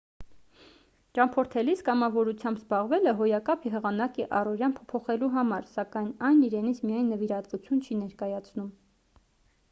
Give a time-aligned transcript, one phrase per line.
[1.17, 7.99] ճամփորդելիս կամավորությամբ զբաղվելը հոյակապ եղանակ է առօրյան փոփոխելու համար սական այն իրենից միայն նվիրատվություն չի
[8.01, 8.73] ներկայացնում